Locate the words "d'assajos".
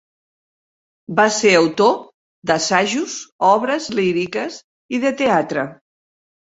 2.53-3.21